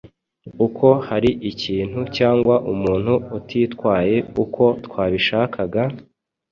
uko 0.65 0.87
hari 1.07 1.31
ikintu 1.51 1.99
cyangwa 2.17 2.55
umuntu 2.73 3.13
utitwaye 3.37 4.17
uko 4.43 4.63
twabishakaga, 4.85 5.83